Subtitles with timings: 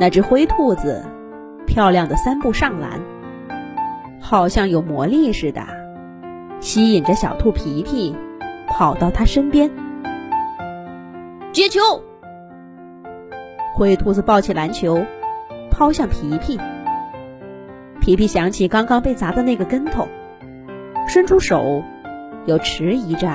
[0.00, 1.04] 那只灰兔子
[1.66, 3.00] 漂亮的三步上篮，
[4.20, 5.60] 好像有魔力似的，
[6.60, 8.14] 吸引着小兔皮皮
[8.68, 9.68] 跑到他身边
[11.52, 11.80] 接球。
[13.74, 15.04] 灰兔子抱起篮球，
[15.68, 16.60] 抛向皮皮。
[18.00, 20.06] 皮皮想起刚刚被砸的那个跟头，
[21.08, 21.82] 伸出手，
[22.46, 23.28] 又迟疑着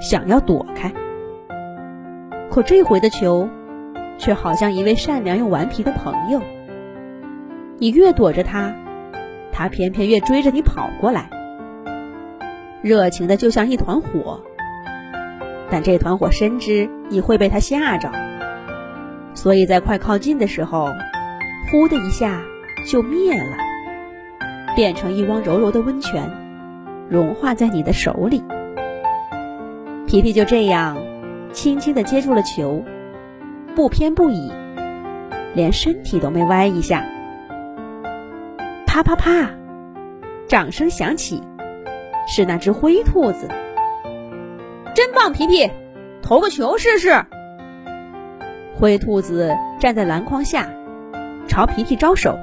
[0.00, 0.90] 想要躲开。
[2.50, 3.46] 可这回的球。
[4.18, 6.42] 却好像一位善良又顽皮的朋友，
[7.78, 8.74] 你越躲着他，
[9.52, 11.28] 他偏偏越追着你跑过来，
[12.82, 14.42] 热情的就像一团火。
[15.70, 18.10] 但这团火深知你会被他吓着，
[19.34, 20.88] 所以在快靠近的时候，
[21.70, 22.40] 呼的一下
[22.88, 23.56] 就灭了，
[24.76, 26.30] 变成一汪柔柔的温泉，
[27.08, 28.44] 融化在你的手里。
[30.06, 30.96] 皮皮就这样
[31.52, 32.84] 轻轻的接住了球。
[33.76, 34.50] 不偏不倚，
[35.54, 37.04] 连身体都没歪一下。
[38.86, 39.50] 啪啪啪，
[40.48, 41.42] 掌声响起，
[42.26, 43.46] 是那只灰兔子。
[44.94, 45.70] 真棒，皮皮，
[46.22, 47.22] 投个球试试。
[48.74, 50.66] 灰兔子站在篮筐下，
[51.46, 52.38] 朝皮皮招手。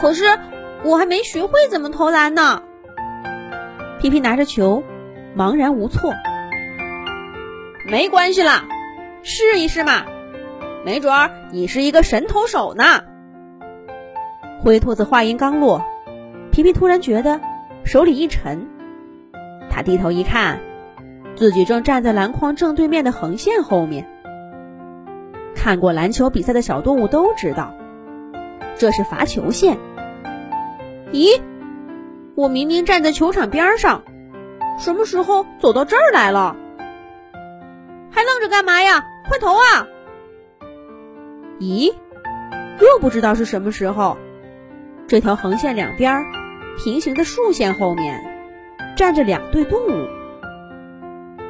[0.00, 0.24] 可是
[0.82, 2.62] 我还没学会怎么投篮呢。
[4.00, 4.82] 皮皮拿着球，
[5.36, 6.14] 茫然无措。
[7.90, 8.64] 没关系啦。
[9.22, 10.04] 试一试嘛，
[10.84, 13.04] 没准儿你是一个神投手呢。
[14.60, 15.84] 灰兔子话音刚落，
[16.50, 17.40] 皮皮突然觉得
[17.84, 18.66] 手里一沉，
[19.70, 20.60] 他低头一看，
[21.36, 24.06] 自己正站在篮筐正对面的横线后面。
[25.54, 27.74] 看过篮球比赛的小动物都知道，
[28.76, 29.76] 这是罚球线。
[31.12, 31.40] 咦，
[32.34, 34.02] 我明明站在球场边上，
[34.78, 36.56] 什么时候走到这儿来了？
[38.10, 39.04] 还愣着干嘛呀？
[39.28, 39.86] 快投啊！
[41.60, 41.94] 咦，
[42.80, 44.16] 又不知道是什么时候，
[45.06, 46.24] 这条横线两边
[46.78, 48.22] 平行的竖线后面
[48.96, 50.08] 站着两对动物，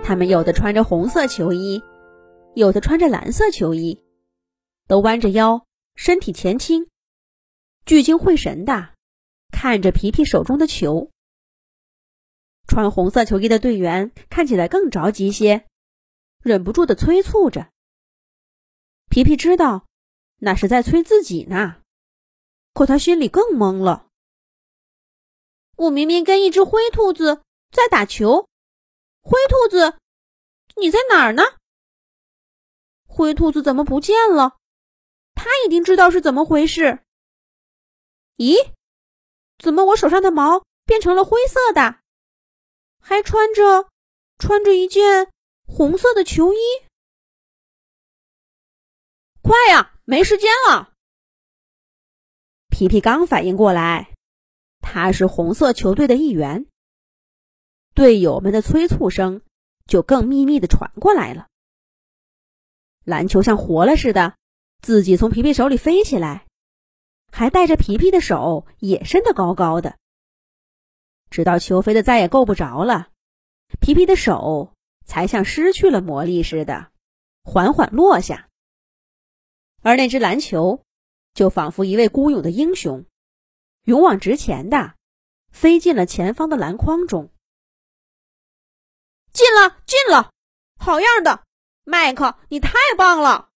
[0.03, 1.83] 他们有的穿着红色球衣，
[2.55, 4.03] 有的穿着蓝色球衣，
[4.89, 6.89] 都弯着腰，身体前倾，
[7.87, 8.91] 聚精会神的
[9.53, 11.11] 看着皮皮手中的球。
[12.67, 15.65] 穿红色球衣的队员看起来更着急些。
[16.43, 17.71] 忍不住的催促着。
[19.09, 19.87] 皮皮知道，
[20.39, 21.83] 那是在催自己呢，
[22.73, 24.09] 可他心里更懵了。
[25.77, 28.49] 我明明跟一只灰兔子在打球，
[29.23, 29.99] 灰兔子，
[30.77, 31.43] 你在哪儿呢？
[33.07, 34.57] 灰兔子怎么不见了？
[35.35, 37.03] 他一定知道是怎么回事。
[38.37, 38.73] 咦，
[39.59, 42.01] 怎么我手上的毛变成了灰色的？
[43.01, 43.89] 还穿着
[44.39, 45.33] 穿着一件。
[45.73, 46.59] 红色的球衣，
[49.41, 50.93] 快呀，没时间了！
[52.69, 54.13] 皮皮刚反应过来，
[54.81, 56.67] 他是红色球队的一员，
[57.95, 59.43] 队友们的催促声
[59.87, 61.47] 就更秘密的传过来了。
[63.05, 64.35] 篮球像活了似的，
[64.83, 66.47] 自己从皮皮手里飞起来，
[67.31, 69.97] 还带着皮皮的手也伸得高高的，
[71.31, 73.09] 直到球飞的再也够不着了，
[73.81, 74.75] 皮皮的手。
[75.11, 76.93] 才像失去了魔力似的，
[77.43, 78.49] 缓缓落下。
[79.83, 80.85] 而那只篮球，
[81.35, 83.07] 就仿佛一位孤勇的英雄，
[83.87, 84.95] 勇往直前的
[85.51, 87.33] 飞进了前方的篮筐中。
[89.33, 90.31] 进了，进了，
[90.79, 91.43] 好样的，
[91.83, 93.51] 麦克，你太棒了！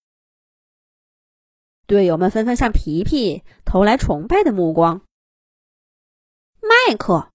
[1.87, 5.05] 队友们纷纷向皮皮投来崇拜的目光。
[6.59, 7.31] 麦克，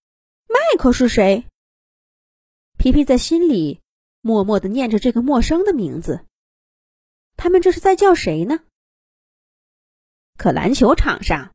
[0.47, 1.47] 麦克是谁？
[2.77, 3.81] 皮皮在心里。
[4.21, 6.27] 默默的念着这个陌生的名字，
[7.37, 8.61] 他们这是在叫谁呢？
[10.37, 11.53] 可篮球场上，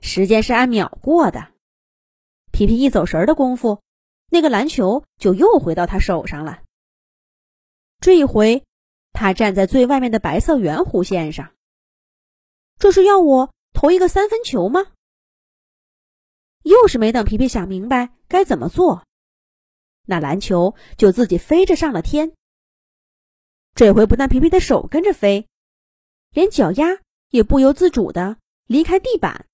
[0.00, 1.52] 时间是按秒过的。
[2.52, 3.82] 皮皮一走神的功夫，
[4.30, 6.62] 那个篮球就又回到他手上了。
[8.00, 8.64] 这一回，
[9.12, 11.52] 他站在最外面的白色圆弧线上。
[12.78, 14.86] 这是要我投一个三分球吗？
[16.62, 19.06] 又是没等皮皮想明白该怎么做。
[20.10, 22.32] 那篮球就自己飞着上了天。
[23.74, 25.46] 这回不但皮皮的手跟着飞，
[26.30, 29.44] 连脚丫也不由自主的离开地板。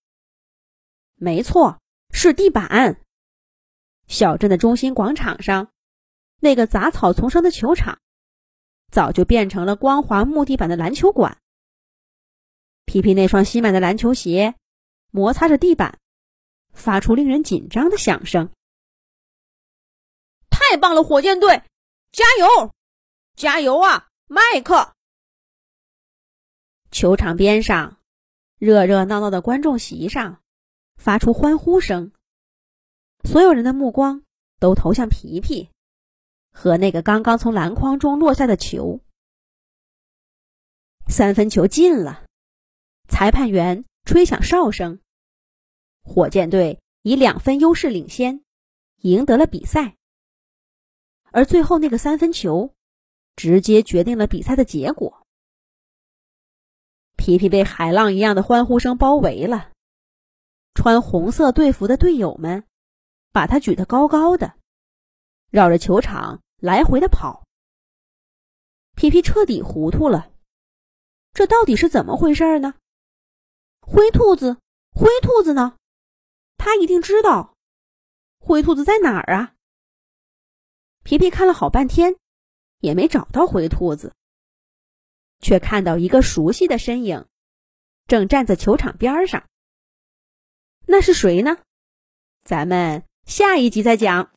[1.17, 1.81] 没错，
[2.13, 3.01] 是地板。
[4.07, 5.71] 小镇的中心广场上，
[6.39, 7.99] 那个杂草丛生的球场，
[8.93, 11.39] 早就变成了光滑木地板的篮球馆。
[12.85, 14.55] 皮皮那双新买的篮球鞋
[15.11, 15.99] 摩擦着地板，
[16.73, 18.53] 发出令人紧张的响声。
[20.75, 21.63] 太棒了，火箭队，
[22.11, 22.75] 加油，
[23.37, 24.93] 加油啊，麦克！
[26.91, 28.01] 球场边上，
[28.59, 30.43] 热热闹闹的观众席上，
[30.97, 32.11] 发出欢呼声。
[33.23, 34.25] 所有人的目光
[34.59, 35.71] 都投向皮皮
[36.51, 38.99] 和那个刚刚从篮筐中落下的球。
[41.07, 42.25] 三分球进了，
[43.09, 44.99] 裁判员吹响哨声，
[46.03, 48.43] 火箭队以两分优势领先，
[49.03, 49.95] 赢得了比赛。
[51.35, 52.73] 而最后那个三分球，
[53.35, 55.27] 直接决定了比赛的结果。
[57.17, 59.73] 皮皮被海浪一样的欢呼声包围了，
[60.75, 62.63] 穿红色队服的队友们
[63.33, 64.55] 把他举得高高的，
[65.51, 67.45] 绕着球场来回的跑。
[68.95, 70.31] 皮皮彻底糊涂了，
[71.33, 72.75] 这到底是怎么回事呢？
[73.81, 74.59] 灰兔子，
[74.93, 75.75] 灰兔子呢？
[76.57, 77.57] 他一定知道，
[78.39, 79.54] 灰兔子在哪儿啊？
[81.05, 82.17] 皮皮看了好半天，
[82.81, 84.15] 也没找到灰兔子。
[85.41, 87.27] 却看到一个熟悉的身影，
[88.07, 89.45] 正站在球场边上。
[90.87, 91.59] 那是谁呢？
[92.43, 94.33] 咱们下一集再讲。